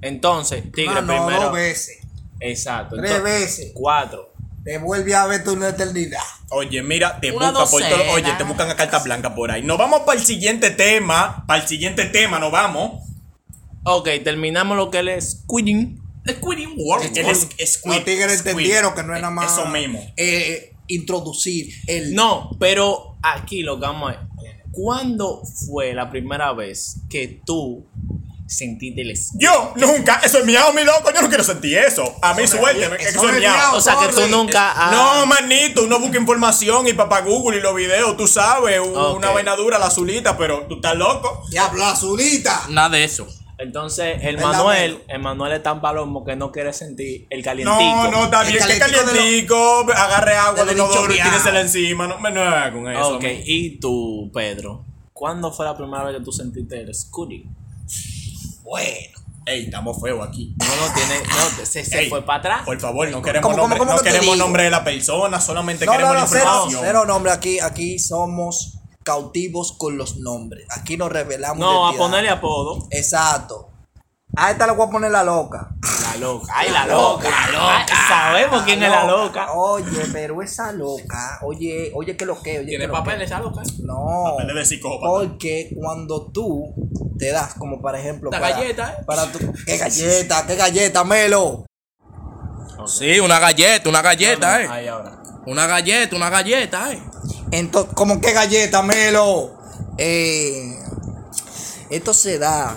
Entonces, 0.00 0.70
tigre 0.72 0.94
Ah, 0.98 1.00
no, 1.02 1.06
primero. 1.26 1.44
dos 1.44 1.52
veces, 1.52 1.98
Exacto. 2.40 2.96
tres 2.96 3.10
entonces, 3.10 3.40
veces. 3.40 3.72
Cuatro. 3.74 4.32
Te 4.68 4.76
vuelve 4.76 5.14
a 5.14 5.24
ver 5.24 5.42
tú 5.42 5.54
una 5.54 5.70
eternidad. 5.70 6.20
Oye, 6.50 6.82
mira, 6.82 7.18
te 7.20 7.30
buscan 7.30 7.54
por 7.54 7.82
todo, 7.82 8.12
oye, 8.12 8.30
te 8.36 8.44
buscan 8.44 8.68
a 8.68 8.76
carta 8.76 8.98
blanca 8.98 9.34
por 9.34 9.50
ahí. 9.50 9.62
Nos 9.62 9.78
vamos 9.78 10.00
para 10.00 10.20
el 10.20 10.26
siguiente 10.26 10.70
tema. 10.70 11.42
Para 11.46 11.62
el 11.62 11.66
siguiente 11.66 12.04
tema, 12.04 12.38
nos 12.38 12.52
vamos. 12.52 13.02
Ok, 13.84 14.10
terminamos 14.22 14.76
lo 14.76 14.90
que 14.90 15.00
es 15.16 15.42
quitting. 15.48 15.98
Squiding 16.28 16.74
World. 16.76 17.16
Es 17.16 17.76
squid, 17.76 17.94
Los 17.94 18.04
tigres 18.04 18.40
entendieron 18.40 18.94
que 18.94 19.02
no 19.04 19.16
es 19.16 19.22
nada 19.22 19.32
más. 19.32 19.50
Eso 19.50 19.64
mismo. 19.68 20.04
eh, 20.18 20.74
introducir 20.86 21.72
el. 21.86 22.14
No, 22.14 22.50
pero 22.60 23.16
aquí 23.22 23.62
lo 23.62 23.76
que 23.80 23.86
vamos 23.86 24.12
a 24.12 24.28
¿Cuándo 24.70 25.44
fue 25.66 25.94
la 25.94 26.10
primera 26.10 26.52
vez 26.52 27.00
que 27.08 27.40
tú 27.46 27.86
sentiste 28.48 29.02
el 29.02 29.10
es- 29.10 29.30
Yo 29.38 29.72
nunca, 29.76 30.20
eso 30.24 30.38
es 30.38 30.44
miau, 30.46 30.72
mi 30.72 30.82
loco. 30.82 31.12
Yo 31.14 31.22
no 31.22 31.28
quiero 31.28 31.44
sentir 31.44 31.78
eso. 31.78 32.16
A 32.22 32.32
mí 32.34 32.42
que 32.42 32.44
es- 32.44 32.52
eso 33.08 33.20
es 33.28 33.38
miau. 33.40 33.76
O 33.76 33.80
sea, 33.80 33.94
que 34.00 34.08
tú 34.08 34.26
nunca 34.28 34.72
has- 34.72 34.92
No, 34.92 35.26
manito, 35.26 35.84
uno 35.84 36.00
busca 36.00 36.16
información 36.18 36.88
y 36.88 36.94
papá 36.94 37.20
Google 37.20 37.58
y 37.58 37.60
los 37.60 37.74
videos, 37.74 38.16
tú 38.16 38.26
sabes, 38.26 38.80
una 38.80 39.30
vaina 39.30 39.54
dura, 39.54 39.78
la 39.78 39.86
azulita, 39.86 40.36
pero 40.38 40.66
tú 40.68 40.76
estás 40.76 40.96
loco. 40.96 41.44
Diablo, 41.50 41.84
azulita. 41.84 42.62
Nada 42.70 42.88
de 42.90 43.04
eso. 43.04 43.26
Entonces, 43.60 44.18
el 44.22 44.36
la 44.36 44.42
Manuel, 44.42 45.02
el 45.08 45.18
Manuel 45.18 45.52
es 45.52 45.62
tan 45.64 45.80
palomo 45.80 46.24
que 46.24 46.36
no 46.36 46.52
quiere 46.52 46.72
sentir 46.72 47.26
el 47.28 47.42
calientico. 47.42 47.76
No, 47.76 48.08
no, 48.10 48.24
está 48.26 48.42
bien, 48.44 48.52
que 48.54 48.58
calentico 48.60 48.86
de 48.86 48.96
lo- 49.02 49.12
calientico, 49.18 49.86
agarre 49.96 50.36
agua 50.36 50.52
de 50.52 50.60
de 50.60 50.76
lo 50.76 50.84
inodoro 50.84 51.12
y 51.12 51.20
tíresela 51.20 51.60
encima. 51.60 52.06
No 52.06 52.18
me 52.20 52.30
no 52.30 52.40
con 52.72 52.88
eso. 52.92 53.16
Ok, 53.16 53.24
y 53.44 53.80
tú, 53.80 54.30
Pedro, 54.32 54.84
¿cuándo 55.12 55.52
fue 55.52 55.66
la 55.66 55.76
primera 55.76 56.04
vez 56.04 56.18
que 56.18 56.22
tú 56.24 56.30
sentiste 56.30 56.80
el 56.80 56.94
scooty? 56.94 57.46
Bueno. 58.68 59.18
Ey, 59.46 59.64
estamos 59.64 59.98
feos 59.98 60.28
aquí. 60.28 60.54
No, 60.58 60.66
no 60.66 60.92
tiene, 60.92 61.22
no, 61.26 61.64
se, 61.64 61.82
se 61.82 62.00
Ey, 62.00 62.10
fue 62.10 62.20
para 62.20 62.38
atrás. 62.40 62.62
Por 62.66 62.78
favor, 62.78 63.08
no 63.08 63.22
queremos 63.22 63.50
¿Cómo, 63.50 63.62
nombre, 63.62 63.78
cómo 63.78 63.92
no 63.92 63.98
que 64.02 64.10
queremos 64.10 64.36
nombre 64.36 64.64
de 64.64 64.70
la 64.70 64.84
persona, 64.84 65.40
solamente 65.40 65.86
No, 65.86 65.92
queremos 65.92 66.14
no, 66.14 66.20
no, 66.20 66.26
cero, 66.26 66.44
información. 66.44 66.80
cero 66.84 67.04
nombre. 67.06 67.32
Aquí, 67.32 67.58
aquí 67.60 67.98
somos 67.98 68.78
cautivos 69.02 69.72
con 69.78 69.96
los 69.96 70.18
nombres. 70.18 70.66
Aquí 70.68 70.98
nos 70.98 71.10
revelamos. 71.10 71.58
No, 71.58 71.88
a 71.88 71.94
ponerle 71.94 72.28
apodo. 72.28 72.86
Exacto. 72.90 73.70
A 74.36 74.50
esta 74.50 74.66
le 74.66 74.72
voy 74.74 74.86
a 74.86 74.90
poner 74.90 75.10
la 75.12 75.24
loca. 75.24 75.70
Loca. 76.18 76.52
Ay, 76.54 76.70
la 76.70 76.86
loca. 76.86 77.28
La 77.30 77.46
loca. 77.80 77.94
Sabemos 78.08 78.62
quién 78.62 78.82
es 78.82 78.90
la 78.90 79.04
loca. 79.04 79.52
Oye, 79.52 80.02
pero 80.12 80.42
esa 80.42 80.72
loca. 80.72 81.38
Oye, 81.42 81.90
oye, 81.94 82.16
que 82.16 82.26
lo 82.26 82.40
que. 82.42 82.58
Oye, 82.58 82.66
¿Tiene 82.68 82.84
que 82.84 82.88
lo 82.88 82.94
que. 82.94 82.98
papel 83.00 83.22
esa 83.22 83.38
loca? 83.40 83.62
No. 83.82 84.34
Papeles 84.36 84.54
de 84.54 84.64
psicópata. 84.76 85.06
Porque 85.28 85.70
cuando 85.76 86.30
tú 86.30 86.74
te 87.18 87.30
das, 87.32 87.54
como 87.54 87.80
por 87.80 87.94
ejemplo. 87.96 88.30
La 88.30 88.40
para- 88.40 88.56
galleta, 88.56 88.92
¿eh? 88.98 89.04
Para 89.06 89.30
tu, 89.32 89.38
¿Qué 89.66 89.76
galleta? 89.76 90.46
¿Qué 90.46 90.56
galleta, 90.56 91.04
Melo? 91.04 91.64
Sí, 92.86 93.18
una 93.20 93.38
galleta, 93.38 93.88
una 93.88 94.02
galleta, 94.02 94.62
eh. 94.62 94.68
Ahí 94.70 94.86
ahora. 94.88 95.20
Una 95.46 95.66
galleta, 95.66 96.16
una 96.16 96.30
galleta, 96.30 96.92
eh. 96.92 97.02
Entonces, 97.50 97.92
como 97.94 98.20
que 98.20 98.32
galleta, 98.32 98.82
Melo. 98.82 99.54
Eh, 99.98 100.74
esto 101.90 102.12
se 102.14 102.38
da 102.38 102.76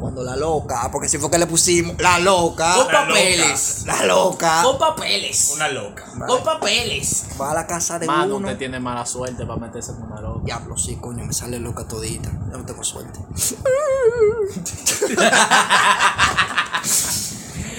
cuando 0.00 0.22
la 0.24 0.36
loca, 0.36 0.88
porque 0.90 1.08
si 1.08 1.18
fue 1.18 1.30
que 1.30 1.38
le 1.38 1.46
pusimos 1.46 1.96
la 2.00 2.18
loca, 2.18 2.74
Con 2.74 2.92
La 2.92 3.06
papeles. 3.06 3.84
la 3.86 4.04
loca 4.04 4.62
Con 4.62 4.78
papeles. 4.78 5.52
Una 5.54 5.68
loca. 5.68 6.04
Con 6.26 6.42
papeles. 6.42 7.26
va 7.40 7.52
a 7.52 7.54
la 7.54 7.66
casa 7.66 7.98
de 7.98 8.06
Mano, 8.06 8.36
uno. 8.36 8.46
usted 8.46 8.58
tiene 8.58 8.80
mala 8.80 9.06
suerte 9.06 9.46
para 9.46 9.60
meterse 9.60 9.92
con 9.94 10.04
una 10.10 10.20
loca. 10.20 10.40
Diablo, 10.44 10.76
sí, 10.76 10.96
coño, 11.00 11.24
me 11.24 11.32
sale 11.32 11.58
loca 11.58 11.86
todita. 11.86 12.30
Yo 12.50 12.58
no 12.58 12.64
tengo 12.64 12.82
suerte. 12.82 13.18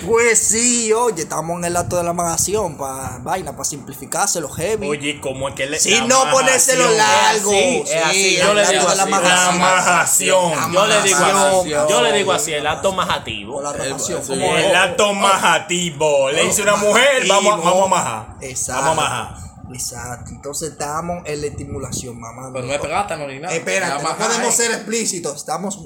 pues 0.06 0.40
sí, 0.40 0.92
oye, 0.94 1.24
estamos 1.24 1.58
en 1.58 1.66
el 1.66 1.78
acto 1.78 1.98
de 1.98 2.04
la 2.04 2.14
magación 2.14 2.78
para 2.78 3.18
vaina, 3.20 3.52
para 3.52 3.66
simplificárselo 3.66 4.50
heavy. 4.50 4.88
Oye, 4.88 5.20
¿cómo 5.22 5.50
es 5.50 5.56
que 5.56 5.66
le. 5.68 5.80
La 5.80 6.06
no 6.06 6.32
ponérselo 6.32 6.90
largo. 6.92 7.52
Es 7.54 7.86
así, 7.86 7.94
es 7.94 8.06
así. 8.06 8.14
Sí, 8.24 8.38
Yo 8.38 8.50
el 8.52 8.56
le 8.56 8.62
acto 8.62 8.74
digo 8.74 8.90
de 8.90 8.96
la 8.96 9.04
así. 9.04 9.12
magación. 9.12 9.60
La 9.60 9.66
majación. 9.66 10.74
Yo 10.74 10.88
le 10.88 11.02
digo 11.02 11.18
así. 11.26 11.70
Yo 11.70 12.02
le 12.02 12.14
digo 12.14 12.32
así, 12.34 12.54
el 12.54 12.68
acto 12.68 12.92
majativo. 12.92 13.58
O 13.58 13.62
la 13.62 13.74
relación. 13.74 14.22
sí. 14.24 14.30
como- 14.30 14.58
El 14.58 14.76
acto 14.76 15.14
majativo. 15.14 16.32
Le 16.32 16.44
dice 16.46 16.62
una 16.64 16.76
mujer, 16.76 17.24
vamos, 17.28 17.54
a- 17.54 17.58
vamos 17.58 17.86
a 17.86 17.90
majar. 17.90 18.36
Exacto. 18.42 18.82
Vamos 18.84 18.98
a 19.06 19.10
majar. 19.10 19.52
Exacto. 19.74 20.32
Entonces 20.32 20.72
estamos 20.72 21.24
en 21.26 21.42
la 21.42 21.48
estimulación, 21.48 22.20
mamá. 22.20 22.50
Pero 22.52 22.66
no 22.66 22.74
me 22.74 22.80
pegaste, 22.80 23.16
no 23.16 23.28
ni 23.28 23.40
nada. 23.40 23.54
Espérate, 23.56 24.04
no 24.04 24.10
más, 24.10 24.16
podemos 24.18 24.48
ay. 24.48 24.52
ser 24.52 24.72
explícitos. 24.72 25.36
Estamos, 25.38 25.80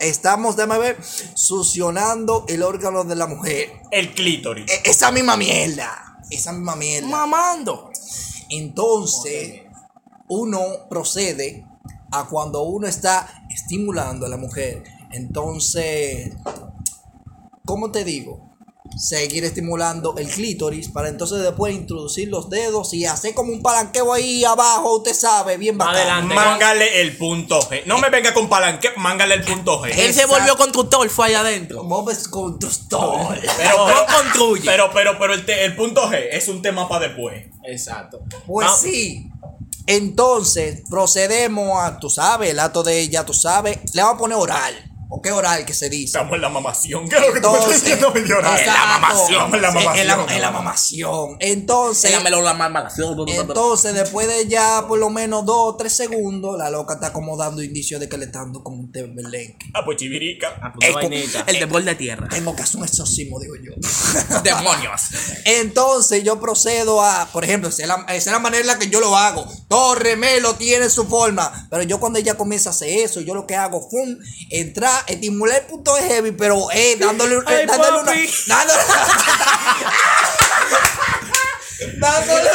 estamos, 0.00 0.56
déjame 0.56 0.78
ver, 0.78 0.98
succionando 1.34 2.44
el 2.48 2.62
órgano 2.62 3.04
de 3.04 3.16
la 3.16 3.26
mujer. 3.26 3.72
El 3.90 4.14
clítoris. 4.14 4.70
E- 4.70 4.90
esa 4.90 5.12
misma 5.12 5.36
mierda. 5.36 6.18
Esa 6.30 6.52
misma 6.52 6.76
mierda. 6.76 7.08
Mamando. 7.08 7.90
Entonces, 8.48 9.62
uno 10.28 10.60
procede 10.88 11.66
a 12.12 12.26
cuando 12.26 12.62
uno 12.62 12.86
está 12.86 13.44
estimulando 13.50 14.26
a 14.26 14.28
la 14.28 14.36
mujer. 14.36 14.82
Entonces, 15.12 16.32
¿cómo 17.64 17.90
te 17.90 18.04
digo? 18.04 18.49
Seguir 18.98 19.44
estimulando 19.44 20.14
el 20.18 20.28
clítoris 20.28 20.88
para 20.88 21.08
entonces 21.08 21.40
después 21.40 21.74
introducir 21.74 22.28
los 22.28 22.50
dedos 22.50 22.92
y 22.92 23.06
hacer 23.06 23.34
como 23.34 23.52
un 23.52 23.62
palanqueo 23.62 24.12
ahí 24.12 24.44
abajo, 24.44 24.96
usted 24.96 25.14
sabe, 25.14 25.56
bien 25.56 25.78
bacán. 25.78 25.94
Adelante. 25.96 26.34
Mángale 26.34 27.00
el 27.00 27.16
punto 27.16 27.60
G. 27.62 27.84
No 27.86 27.98
me 27.98 28.10
venga 28.10 28.34
con 28.34 28.48
palanque, 28.48 28.90
mángale 28.96 29.34
el 29.36 29.44
punto 29.44 29.80
G. 29.82 29.92
Él 29.96 30.12
se 30.12 30.26
volvió 30.26 30.56
constructor, 30.56 31.08
fue 31.08 31.26
allá 31.28 31.40
adentro. 31.40 31.82
Bob 31.84 32.10
es 32.10 32.28
constructor. 32.28 33.38
Pero, 33.56 33.88
No 33.88 34.06
construye. 34.06 34.64
Pero, 34.66 34.90
pero, 34.92 35.18
pero 35.18 35.34
el, 35.34 35.46
te- 35.46 35.64
el 35.64 35.74
punto 35.76 36.02
G 36.10 36.18
es 36.32 36.48
un 36.48 36.60
tema 36.60 36.88
para 36.88 37.08
después. 37.08 37.46
Exacto. 37.64 38.20
Pues 38.46 38.68
sí. 38.82 39.26
Entonces, 39.86 40.82
procedemos 40.88 41.78
a, 41.82 41.98
tú 41.98 42.10
sabes, 42.10 42.50
el 42.50 42.58
acto 42.60 42.82
de 42.82 43.00
ella, 43.00 43.24
tú 43.24 43.32
sabes, 43.34 43.78
le 43.94 44.02
vamos 44.02 44.16
a 44.16 44.18
poner 44.18 44.36
oral. 44.38 44.89
¿O 45.12 45.20
qué 45.20 45.32
oral 45.32 45.64
que 45.66 45.74
se 45.74 45.90
dice? 45.90 46.16
Estamos 46.18 46.34
en 46.36 46.40
la 46.40 46.48
mamación. 46.48 47.08
¿Qué 47.08 47.16
es 47.16 47.26
lo 47.26 47.32
que 47.32 47.40
tú 47.40 47.50
me 47.50 47.58
estás 47.58 47.82
diciendo. 47.82 48.12
En 48.14 48.28
la 48.28 48.86
mamación. 49.00 49.54
En 49.54 49.60
la 49.62 49.70
mamación. 49.72 49.98
En 49.98 50.06
la, 50.06 50.34
en 50.36 50.40
la 50.40 50.50
mamación. 50.52 51.36
Entonces, 51.40 52.10
Élamelo 52.12 52.42
la 52.42 52.54
malmalación. 52.54 53.16
entonces, 53.28 53.94
después 53.94 54.28
de 54.28 54.46
ya 54.46 54.84
por 54.86 55.00
lo 55.00 55.10
menos 55.10 55.44
dos 55.44 55.74
o 55.74 55.76
tres 55.76 55.96
segundos, 55.96 56.56
la 56.56 56.70
loca 56.70 56.94
está 56.94 57.12
como 57.12 57.36
dando 57.36 57.60
indicios 57.60 58.00
de 58.00 58.08
que 58.08 58.16
le 58.18 58.26
está 58.26 58.38
dando 58.40 58.62
como 58.62 58.76
un 58.76 58.92
té 58.92 59.02
belenque. 59.02 59.66
Ah, 59.74 59.84
pues 59.84 59.96
chivirica. 59.96 60.48
Ah, 60.62 60.72
pues, 60.72 60.88
Es 60.88 60.94
como- 60.94 61.08
vainita. 61.08 61.44
El 61.48 61.58
de 61.58 61.80
de 61.80 61.94
tierra. 61.96 62.28
Tengo 62.28 62.54
que 62.54 62.62
hacer 62.62 62.76
un 62.76 62.84
exorcismo, 62.84 63.40
digo 63.40 63.54
yo. 63.56 63.72
Demonios. 64.44 65.00
Entonces 65.44 66.22
yo 66.22 66.40
procedo 66.40 67.02
a, 67.02 67.26
por 67.32 67.44
ejemplo, 67.44 67.68
esa 67.68 67.82
es 67.82 67.88
la, 67.88 67.94
esa 68.08 68.14
es 68.16 68.26
la 68.26 68.38
manera 68.38 68.60
en 68.60 68.66
la 68.68 68.78
que 68.78 68.88
yo 68.88 69.00
lo 69.00 69.16
hago. 69.16 69.44
Torre 69.68 70.16
Melo 70.16 70.54
tiene 70.54 70.88
su 70.88 71.06
forma. 71.06 71.66
Pero 71.70 71.82
yo 71.82 71.98
cuando 71.98 72.18
ella 72.18 72.34
comienza 72.34 72.70
a 72.70 72.72
hacer 72.72 72.90
eso, 72.90 73.20
yo 73.20 73.34
lo 73.34 73.46
que 73.46 73.56
hago 73.56 73.88
fue 73.88 74.04
entrar, 74.50 74.99
estimular 75.06 75.60
el 75.60 75.66
punto 75.66 75.94
de 75.94 76.02
heavy, 76.02 76.32
pero 76.32 76.68
eh, 76.72 76.96
dándole, 76.98 77.36
eh, 77.36 77.42
Ay, 77.46 77.66
dándole 77.66 77.98
una. 78.00 78.12
Dándole. 78.46 78.80
dándole. 81.98 82.50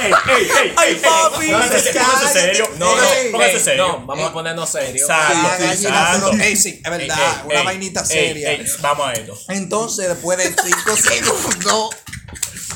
¡Ey, 0.00 0.12
ey, 0.28 0.50
ey! 0.62 0.72
Ay, 0.76 0.94
papi, 0.96 1.50
Póngase 1.50 1.92
serio. 2.32 2.68
No, 2.78 2.94
póngase 3.32 3.60
serio. 3.60 3.86
No, 3.86 4.06
vamos 4.06 4.30
a 4.30 4.32
ponernos 4.32 4.70
serios. 4.70 5.08
Exacto, 5.08 5.64
exacto. 5.64 6.32
ey, 6.40 6.56
sí, 6.56 6.80
es 6.82 6.90
verdad, 6.90 7.18
Ey, 7.18 7.46
una 7.46 7.58
ey, 7.60 7.64
vainita 7.64 8.00
ey, 8.00 8.06
seria. 8.06 8.50
ey, 8.52 8.66
vamos 8.80 9.08
a 9.08 9.12
esto. 9.12 9.38
Entonces, 9.48 10.08
después 10.08 10.38
de 10.38 10.44
5 10.44 10.96
segundos, 11.02 11.90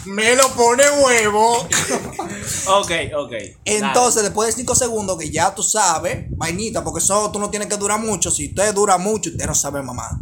me 0.07 0.37
lo 0.37 0.49
pone 0.51 0.85
huevo. 1.03 1.67
Ok, 2.67 2.91
ok. 3.17 3.33
Entonces, 3.65 4.23
después 4.23 4.49
de 4.49 4.63
5 4.63 4.75
segundos, 4.75 5.19
que 5.19 5.31
ya 5.31 5.55
tú 5.55 5.63
sabes, 5.63 6.27
vainita, 6.31 6.83
porque 6.83 7.03
eso 7.03 7.31
tú 7.31 7.39
no 7.39 7.51
tienes 7.51 7.69
que 7.69 7.77
durar 7.77 8.01
mucho. 8.01 8.31
Si 8.31 8.49
usted 8.49 8.75
dura 8.75 8.99
mucho, 8.99 9.31
usted 9.31 9.47
no 9.47 9.55
sabe 9.55 9.83
mamá. 9.83 10.19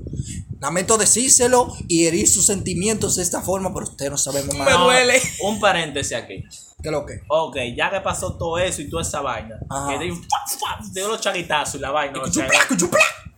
Lamento 0.60 0.96
decírselo 0.96 1.74
y 1.88 2.06
herir 2.06 2.28
sus 2.28 2.46
sentimientos 2.46 3.16
de 3.16 3.22
esta 3.22 3.42
forma, 3.42 3.72
pero 3.74 3.86
usted 3.86 4.10
no 4.10 4.16
sabe 4.16 4.44
mamá. 4.44 4.64
Me 4.64 4.72
duele. 4.72 5.20
Un 5.42 5.58
paréntesis 5.58 6.16
aquí. 6.16 6.44
¿Qué 6.82 6.88
es 6.88 6.92
lo 6.92 7.06
que? 7.06 7.20
Ok, 7.28 7.56
ya 7.76 7.90
que 7.90 8.00
pasó 8.00 8.36
todo 8.36 8.58
eso 8.58 8.82
y 8.82 8.90
toda 8.90 9.02
esa 9.02 9.20
vaina, 9.20 9.56
Ajá. 9.68 9.98
que 9.98 10.04
dio, 10.92 11.08
los 11.08 11.20
chaguetazos 11.20 11.76
y 11.76 11.78
la 11.78 11.90
vaina, 11.90 12.18
los, 12.18 12.36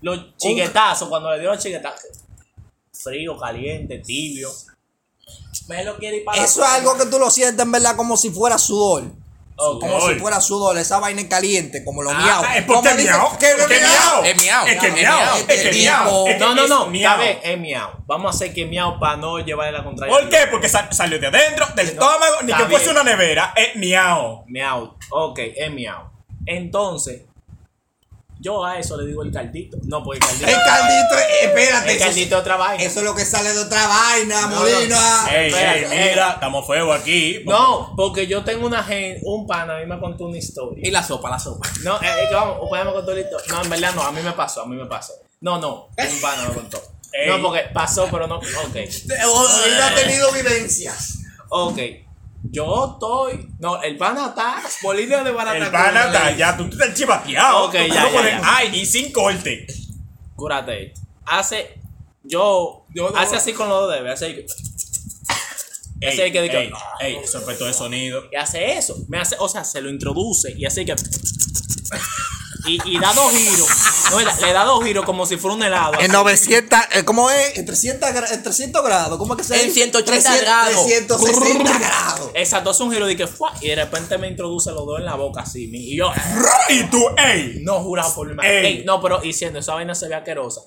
los 0.00 0.36
chiguetazos, 0.38 1.08
cuando 1.08 1.30
le 1.30 1.40
dio 1.40 1.50
los 1.50 1.62
chiguetazos, 1.62 2.10
frío, 2.92 3.36
caliente, 3.38 3.98
tibio, 3.98 4.50
me 5.68 5.84
lo 5.84 5.96
quiere 5.96 6.18
ir 6.18 6.24
para 6.24 6.38
la 6.38 6.44
Eso 6.44 6.62
es 6.62 6.68
algo 6.70 6.96
que 6.98 7.06
tú 7.06 7.18
lo 7.18 7.30
sientes 7.30 7.60
en 7.64 7.72
verdad 7.72 7.96
como 7.96 8.16
si 8.16 8.30
fuera 8.30 8.58
sudor. 8.58 9.04
Como 9.56 10.00
si 10.08 10.16
fuera 10.16 10.40
sudor, 10.40 10.76
esa 10.78 10.98
vaina 10.98 11.28
caliente, 11.28 11.84
como 11.84 12.02
los 12.02 12.12
Ah, 12.12 12.18
miau. 12.42 12.44
es 12.56 12.64
porque 12.64 12.92
miau. 12.94 13.38
que 13.38 13.50
Es 13.50 13.54
que 13.66 13.78
miau. 13.78 14.24
Es 14.24 14.42
miau. 14.42 14.66
Es 14.66 14.80
que 14.80 14.90
miau. 14.90 15.16
miau. 15.16 15.36
Es 15.36 15.42
que 15.44 15.54
Este 15.54 15.72
miau. 15.72 16.28
No, 16.40 16.54
no, 16.56 16.66
no, 16.66 16.86
miau. 16.88 17.20
es 17.40 17.58
miau. 17.58 17.90
Vamos 18.06 18.26
a 18.26 18.36
hacer 18.36 18.52
que 18.52 18.66
miau 18.66 18.98
para 18.98 19.16
no 19.16 19.38
llevarle 19.38 19.78
la 19.78 19.84
contraria. 19.84 20.12
¿Por 20.12 20.28
qué? 20.28 20.48
Porque 20.50 20.68
sa- 20.68 20.90
salió 20.92 21.20
de 21.20 21.28
adentro, 21.28 21.66
del 21.76 21.86
estómago, 21.90 22.42
ni 22.42 22.52
que 22.52 22.64
fuese 22.64 22.90
una 22.90 23.04
nevera. 23.04 23.54
Es 23.56 23.76
miau. 23.76 24.44
Miau. 24.48 24.96
Ok, 25.12 25.38
es 25.54 25.70
miau. 25.70 26.10
Entonces, 26.46 27.22
yo 28.44 28.62
a 28.64 28.78
eso 28.78 28.96
le 28.98 29.06
digo 29.06 29.22
el 29.22 29.32
caldito. 29.32 29.78
No, 29.84 30.04
pues 30.04 30.20
el 30.20 30.26
caldito. 30.26 30.46
El 30.50 30.56
caldito, 30.64 31.14
eh, 31.18 31.44
espérate. 31.44 31.90
El 31.90 31.96
eso- 31.96 32.04
caldito 32.04 32.34
es 32.36 32.40
otra 32.42 32.56
vaina. 32.56 32.84
Eso 32.84 32.98
es 33.00 33.04
lo 33.06 33.14
que 33.14 33.24
sale 33.24 33.52
de 33.54 33.58
otra 33.58 33.86
vaina, 33.86 34.42
No, 34.42 34.48
no. 34.50 34.60
Molina. 34.60 35.26
Ey, 35.34 35.52
eh. 35.56 36.10
mira, 36.10 36.32
estamos 36.32 36.66
fuego 36.66 36.92
aquí. 36.92 37.40
No, 37.46 37.94
porque 37.96 38.26
yo 38.26 38.44
tengo 38.44 38.66
una 38.66 38.82
gente, 38.84 39.20
un 39.24 39.46
pana, 39.46 39.78
a 39.78 39.80
mí 39.80 39.86
me 39.86 39.98
contó 39.98 40.26
una 40.26 40.36
historia. 40.36 40.86
Y 40.86 40.90
la 40.90 41.02
sopa, 41.02 41.30
la 41.30 41.38
sopa. 41.38 41.66
No, 41.82 41.96
eh, 41.96 42.22
es 42.22 42.28
que 42.28 42.34
vamos, 42.34 42.68
podemos 42.68 42.92
contar 42.92 43.14
la 43.14 43.20
historia. 43.22 43.46
No, 43.48 43.62
en 43.62 43.70
verdad 43.70 43.94
no, 43.94 44.02
a 44.02 44.12
mí 44.12 44.20
me 44.20 44.32
pasó, 44.32 44.62
a 44.62 44.66
mí 44.66 44.76
me 44.76 44.86
pasó. 44.86 45.14
No, 45.40 45.58
no, 45.58 45.88
un 45.96 46.20
pana 46.20 46.48
me 46.48 46.54
contó. 46.54 46.82
Ey. 47.12 47.28
No, 47.30 47.40
porque 47.40 47.62
pasó, 47.72 48.08
pero 48.10 48.26
no. 48.26 48.36
Ok. 48.36 48.76
Ha 49.82 49.94
tenido 49.94 50.30
vivencias. 50.32 51.18
Ok. 51.48 51.78
Yo 52.50 52.92
estoy. 52.94 53.48
No, 53.58 53.82
el 53.82 53.96
pana 53.96 54.26
está. 54.28 54.62
Bolivia 54.82 55.24
de 55.24 55.30
barata. 55.32 55.56
El 55.58 55.70
pana 55.70 56.06
está 56.06 56.36
ya, 56.36 56.56
tú 56.56 56.64
estás 56.64 56.94
chivateado. 56.94 57.64
Ok, 57.64 57.72
Tú 57.72 57.78
ya, 57.94 58.10
ya, 58.10 58.22
ya. 58.22 58.40
Ay, 58.44 58.76
y 58.80 58.86
sin 58.86 59.10
corte. 59.12 59.66
Cúrate. 60.36 60.92
Hace. 61.26 61.78
Yo. 62.22 62.84
Yo 62.94 63.10
no- 63.10 63.16
hace 63.16 63.36
así 63.36 63.52
con 63.52 63.68
los 63.68 63.90
dedos. 63.90 64.10
Hace. 64.10 64.46
Ey, 66.00 66.20
el 66.20 66.32
que 66.32 66.40
ey, 66.40 66.70
ey, 67.00 67.16
efecto 67.16 67.64
de 67.64 67.72
sonido. 67.72 68.24
Y 68.30 68.36
hace 68.36 68.76
eso. 68.76 68.94
Me 69.08 69.18
hace. 69.18 69.36
O 69.38 69.48
sea, 69.48 69.64
se 69.64 69.80
lo 69.80 69.88
introduce. 69.88 70.52
Y 70.56 70.66
hace 70.66 70.84
que. 70.84 70.94
Y, 72.66 72.78
y 72.96 72.98
da 72.98 73.12
dos 73.12 73.30
giros. 73.32 73.68
No, 74.10 74.18
le 74.20 74.52
da- 74.52 74.64
dos 74.64 74.82
giros 74.84 75.04
como 75.04 75.26
si 75.26 75.36
fuera 75.36 75.54
un 75.56 75.62
helado. 75.62 75.94
En 75.94 76.00
así. 76.06 76.12
900, 76.12 76.78
eh, 76.92 77.04
¿cómo 77.04 77.30
es? 77.30 77.58
En 77.58 77.66
300, 77.66 78.08
gra- 78.10 78.32
en 78.32 78.42
300 78.42 78.82
grados, 78.84 79.18
¿cómo 79.18 79.34
es 79.34 79.38
que 79.38 79.44
se 79.44 79.54
En 79.56 79.60
dice? 79.68 79.74
180 79.74 80.36
grados. 80.38 80.86
360 80.86 81.78
grados. 81.78 82.30
Exacto, 82.34 82.70
hace 82.70 82.82
un 82.82 82.92
giro 82.92 83.06
de 83.06 83.16
que 83.16 83.26
fue. 83.26 83.48
Y 83.60 83.68
de 83.68 83.76
repente 83.76 84.16
me 84.18 84.28
introduce 84.28 84.70
los 84.70 84.86
dos 84.86 84.98
en 84.98 85.04
la 85.04 85.14
boca 85.14 85.42
así. 85.42 85.68
Y 85.72 85.96
yo. 85.96 86.10
Y 86.68 86.84
tú, 86.84 87.04
ey. 87.18 87.58
No 87.62 87.80
jurado 87.82 88.14
por 88.14 88.26
mi 88.28 88.34
madre. 88.34 88.60
Ey. 88.60 88.66
Ey, 88.78 88.84
no, 88.84 89.00
pero 89.02 89.18
diciendo, 89.18 89.58
esa 89.58 89.74
vaina 89.74 89.94
se 89.94 90.08
ve 90.08 90.14
asquerosa. 90.14 90.62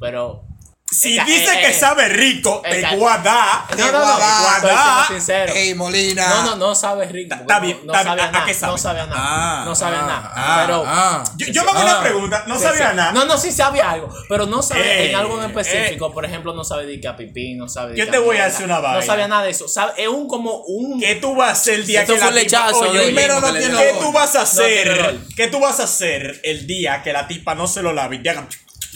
Pero. 0.00 0.44
Si 0.90 1.18
dice 1.20 1.52
eh, 1.52 1.60
que 1.60 1.68
eh, 1.68 1.74
sabe 1.74 2.08
rico, 2.08 2.62
eh, 2.64 2.70
te 2.76 2.80
ca- 2.80 2.94
guada. 2.94 3.66
No, 3.76 3.92
no, 3.92 3.92
no, 3.92 4.16
guada, 4.16 4.56
estoy 4.56 4.70
siendo 4.70 5.06
sincero. 5.08 5.52
Ey, 5.54 5.74
Molina. 5.74 6.28
No, 6.28 6.42
no, 6.44 6.56
no 6.56 6.74
sabe 6.74 7.04
rico. 7.06 7.34
Está 7.34 7.56
no- 7.56 7.60
bien, 7.60 7.80
no, 7.84 7.92
está 7.92 8.04
sabe 8.04 8.16
bien. 8.16 8.26
a 8.26 8.28
¿A 8.28 8.32
nada. 8.32 8.46
qué 8.46 8.54
sabe? 8.54 8.72
No 8.72 8.78
sabe 8.78 9.00
a 9.00 9.06
nada. 9.06 9.20
Ah, 9.22 9.62
no 9.66 9.74
sabe 9.74 9.96
a 9.96 10.00
ah, 10.00 10.06
nada. 10.06 10.32
ah, 10.34 10.62
pero. 10.64 10.84
ah. 10.86 11.24
Yo, 11.36 11.46
yo 11.48 11.64
me 11.64 11.70
hago 11.72 11.80
una 11.82 11.98
Ah. 11.98 12.02
pregunta, 12.02 12.44
no 12.46 12.56
Sí, 12.56 12.62
sabía 12.62 12.90
sí. 12.90 12.96
nada. 12.96 13.12
No, 13.12 13.24
no, 13.26 13.36
sí 13.36 13.52
sabe 13.52 13.82
algo. 13.82 14.08
Pero 14.30 14.46
no 14.46 14.62
sabe 14.62 15.02
Ey, 15.02 15.10
en 15.10 15.16
algo 15.16 15.42
en 15.42 15.50
específico. 15.50 16.10
Por 16.10 16.24
ejemplo, 16.24 16.54
no 16.54 16.64
sabe 16.64 16.86
de 16.86 16.98
que 16.98 17.06
a 17.06 17.16
pipí, 17.16 17.54
no 17.54 17.68
sabe 17.68 17.92
de 17.92 17.98
Yo 17.98 18.10
te 18.10 18.18
voy 18.18 18.38
a 18.38 18.46
decir 18.46 18.64
una 18.64 18.78
vaina. 18.80 19.00
No 19.00 19.06
sabe 19.06 19.28
nada 19.28 19.42
de 19.42 19.50
eso. 19.50 19.68
Sabe, 19.68 19.92
es 19.98 20.08
un 20.08 20.26
como 20.26 20.62
un. 20.66 21.00
¿Qué 21.00 21.16
tú 21.16 21.34
vas 21.34 21.50
a 21.50 21.52
hacer 21.52 21.74
el 21.74 21.86
día 21.86 22.06
que 22.06 22.12
la 22.16 22.32
tipa... 22.32 22.72
de 22.72 23.02
primero 23.04 23.40
no 23.40 23.52
tiene. 23.52 23.76
¿Qué 23.76 23.94
tú 24.00 24.10
vas 24.10 24.34
a 24.36 24.42
hacer? 24.42 25.18
¿Qué 25.36 25.48
tú 25.48 25.60
vas 25.60 25.80
a 25.80 25.84
hacer 25.84 26.40
el 26.44 26.66
día 26.66 27.02
que 27.02 27.12
la 27.12 27.28
tipa 27.28 27.54
no 27.54 27.66
se 27.66 27.82
lo 27.82 27.92
lave 27.92 28.16
y 28.16 28.22
te 28.22 28.30
haga... 28.30 28.48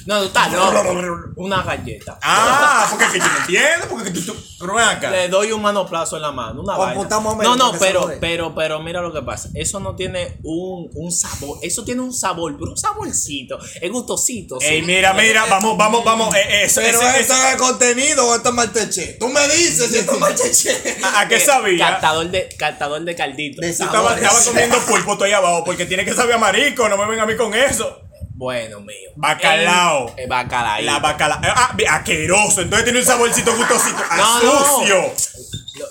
No, 0.07 0.21
tú 0.21 0.27
estás 0.27 0.53
loco. 0.53 1.33
Una 1.37 1.63
galleta. 1.63 2.19
Ah, 2.23 2.87
porque 2.91 3.07
que 3.13 3.19
yo 3.19 3.25
no 3.27 3.39
entiendo, 3.41 3.87
porque 3.89 4.13
que 4.13 4.21
tú, 4.21 4.35
tú, 4.59 4.79
acá. 4.79 5.11
Le 5.11 5.29
doy 5.29 5.53
un 5.53 5.63
manoplazo 5.63 6.17
en 6.17 6.23
la 6.23 6.33
mano, 6.33 6.61
una 6.63 6.77
vaina. 6.77 7.01
No, 7.45 7.57
no, 7.57 7.73
pero, 7.79 8.01
pero, 8.21 8.55
pero 8.55 8.81
mira 8.81 9.01
lo 9.01 9.13
que 9.13 9.23
pasa. 9.23 9.49
Eso 9.55 9.81
no 9.81 9.95
tiene 9.95 10.39
un, 10.45 10.91
un 10.95 11.13
sabor. 11.13 11.59
Eso 11.63 11.85
tiene 11.85 12.01
un 12.01 12.13
sabor, 12.13 12.55
pero 12.59 12.73
un 12.73 12.77
saborcito. 12.77 13.59
Es 13.81 13.91
gustosito. 13.91 14.59
sí. 14.61 14.67
Ey, 14.67 14.83
mira, 14.83 15.13
mira, 15.15 15.47
vamos, 15.47 15.77
vamos, 15.77 16.05
vamos. 16.05 16.35
eh, 16.35 16.41
eh, 16.49 16.65
eso- 16.65 16.81
Pero 16.81 17.01
ese- 17.01 17.21
ese- 17.21 17.51
es 17.51 17.57
contenido 17.57 18.27
o 18.27 18.35
esto 18.35 18.49
es 18.51 18.55
malteche. 18.55 19.17
Tú 19.21 19.29
me 19.29 19.47
dices 19.49 19.91
si 19.91 19.99
esto 19.99 20.13
es 20.15 20.19
malteche. 20.19 20.99
¿A 21.03 21.21
a 21.21 21.29
qué 21.29 21.39
sabía? 21.41 21.91
Captador 21.91 22.31
de, 22.31 22.49
captador 22.59 23.03
de 23.03 23.15
caldito. 23.15 23.61
De 23.61 23.73
sabores. 23.73 24.23
estaba 24.23 24.45
comiendo 24.45 24.79
pulpo 24.87 25.23
ahí 25.25 25.33
abajo 25.33 25.65
porque 25.65 25.87
tiene 25.87 26.05
que 26.05 26.15
saber 26.15 26.35
a 26.35 26.39
marico, 26.39 26.89
no 26.89 26.97
me 26.97 27.07
ven 27.07 27.21
a 27.21 27.27
mí 27.27 27.37
con 27.37 27.55
eso. 27.55 28.01
Bueno, 28.35 28.81
mío. 28.81 29.11
Bacalao. 29.17 30.15
Eh, 30.17 30.27
bacalao. 30.27 30.83
La 30.83 30.99
bacala. 30.99 31.41
Ah, 31.43 31.73
vi- 31.77 31.85
asqueroso. 31.85 32.63
Entonces 32.63 32.85
tiene 32.85 32.99
un 33.01 33.05
saborcito 33.05 33.55
gustosito. 33.57 34.03
No, 34.17 34.43
no. 34.43 34.65
¡Sucio! 34.81 35.15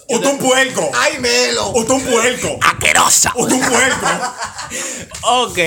Usted 0.10 0.28
un 0.30 0.38
puerco. 0.38 0.92
¡Ay, 0.96 1.18
Melo! 1.20 1.70
Usted 1.72 1.94
un 1.94 2.04
puerco. 2.04 2.60
¡Asquerosa! 2.62 3.32
Usted 3.36 3.56
un 3.56 3.62
puerco. 3.70 4.08
Ok, 5.24 5.60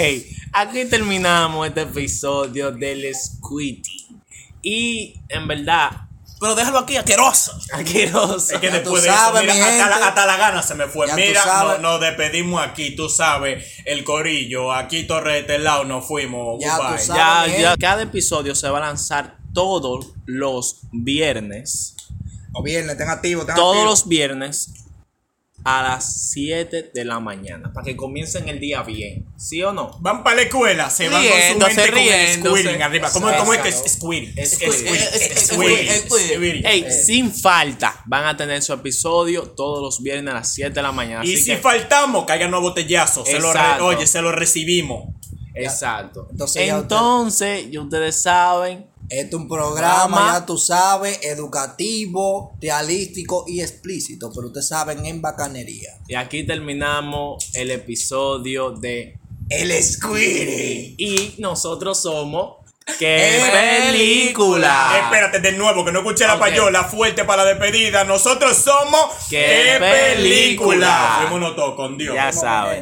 aquí 0.53 0.85
terminamos 0.87 1.69
este 1.69 1.83
episodio 1.83 2.71
del 2.73 3.15
Squitty. 3.15 4.07
Y 4.63 5.21
en 5.29 5.47
verdad, 5.47 5.91
Pero 6.45 6.55
déjalo 6.57 6.79
aquí, 6.81 6.97
asqueroso. 6.99 7.59
asqueroso. 7.73 8.37
Es 8.55 8.61
que 8.61 8.67
Ya 8.67 8.73
después 8.75 9.01
tú 9.03 9.09
de 9.09 9.09
sabes, 9.09 9.43
eso, 9.45 9.53
mi 9.55 9.59
mira, 9.61 9.69
hasta 9.85 9.99
la, 9.99 10.07
hasta 10.09 10.27
la 10.27 10.37
gana 10.37 10.63
se 10.63 10.75
me 10.75 10.87
fue. 10.89 11.07
Ya 11.07 11.17
Mira, 11.17 11.43
sabes. 11.43 11.81
no- 11.81 11.93
nos 11.93 12.01
despedimos 12.03 12.61
aquí, 12.63 12.95
tú 12.95 13.09
sabes, 13.09 13.65
el 13.87 14.05
corillo, 14.05 14.71
aquí 14.73 15.05
Torre 15.05 15.33
de 15.33 15.39
este 15.41 15.59
lado 15.59 15.85
nos 15.85 16.07
fuimos. 16.07 16.59
Ya 16.61 16.77
tú 16.77 16.83
sabes. 16.83 17.07
Ya, 17.07 17.47
ya, 17.59 17.77
cada 17.79 18.03
episodio 18.03 18.55
se 18.55 18.69
va 18.69 18.77
a 18.77 18.83
lanzar 18.83 19.39
todos 19.55 20.09
los 20.27 20.81
viernes. 20.93 21.97
O 22.53 22.63
viernes, 22.63 22.93
estén 22.93 23.09
activos, 23.09 23.43
estén 23.45 23.57
Todos 23.57 23.77
activos. 23.77 23.91
los 24.01 24.09
viernes 24.09 24.71
a 25.65 25.83
las 25.83 26.31
7 26.31 26.91
de 26.93 27.05
la 27.07 27.21
mañana. 27.21 27.73
Para 27.73 27.85
que 27.87 27.97
comiencen 27.97 28.49
el 28.49 28.61
día 28.61 28.83
bien. 28.83 29.25
¿Sí 29.39 29.63
o 29.63 29.73
no? 29.73 29.97
Van 30.01 30.23
para 30.23 30.37
la 30.37 30.43
escuela, 30.43 30.91
se 30.91 31.09
van 31.09 31.23
con 31.23 31.33
su 31.33 31.59
mente 31.59 31.65
con 31.91 31.99
el 31.99 32.05
riéndose. 32.05 32.61
squirting 32.63 32.83
arriba. 32.83 33.11
¿Cómo, 33.13 33.29
cómo 33.39 33.55
es 33.55 33.61
que 33.61 33.69
es 33.71 33.83
squirting? 33.95 34.35
Ey, 36.67 36.87
sin 37.05 37.33
falta, 37.33 38.03
van 38.07 38.27
a 38.27 38.37
tener 38.37 38.63
su 38.63 38.73
episodio 38.73 39.43
todos 39.51 39.83
los 39.83 40.03
viernes 40.03 40.33
a 40.33 40.35
las 40.39 40.53
7 40.55 40.71
de 40.73 40.83
la 40.83 40.93
mañana. 40.93 41.25
Y 41.25 41.35
Así 41.35 41.43
si 41.45 41.51
que- 41.53 41.57
faltamos, 41.59 42.25
caigan 42.25 42.51
nuevos 42.51 42.71
botellazos. 42.71 43.27
Se 43.27 43.39
lo 43.39 43.53
re- 43.53 43.59
Exacto. 43.59 43.87
oye, 43.87 44.07
se 44.07 44.23
lo 44.23 44.33
recibimos. 44.33 45.15
Exacto. 45.55 46.29
Entonces 46.31 46.69
Entonces, 46.69 47.71
ya 47.71 47.81
ustedes 47.81 48.17
saben. 48.17 48.87
Este 49.09 49.29
es 49.29 49.35
un 49.35 49.49
programa, 49.49 50.07
Programa. 50.07 50.33
ya 50.41 50.47
tú 50.47 50.57
sabes, 50.59 51.21
educativo, 51.23 52.57
realístico 52.61 53.45
y 53.47 53.61
explícito, 53.61 54.31
pero 54.35 54.47
ustedes 54.49 54.69
saben 54.69 55.05
en 55.07 55.21
bacanería. 55.21 55.91
Y 56.09 56.15
aquí 56.15 56.45
terminamos 56.45 57.51
el 57.55 57.71
episodio 57.71 58.71
de 58.71 59.19
El 59.51 59.71
Squirty. 59.83 60.95
Y 60.99 61.35
nosotros 61.39 62.01
somos. 62.03 62.57
¡Qué 62.87 62.95
¡Qué 62.99 63.93
película! 63.93 65.01
Espérate, 65.05 65.41
de 65.41 65.53
nuevo, 65.53 65.87
que 65.87 65.93
no 65.93 66.01
escuché 66.01 66.27
la 66.27 66.35
Ok. 66.35 66.41
payola 66.41 66.85
fuerte 66.85 67.25
para 67.25 67.43
la 67.43 67.51
despedida. 67.55 68.05
Nosotros 68.05 68.55
somos. 68.59 69.07
¡Qué 69.31 69.77
película! 69.81 71.27
Fuimos 71.31 71.57
todos 71.57 71.77
con 71.77 71.97
Dios. 71.97 72.15
Ya 72.15 72.31
saben. 72.33 72.73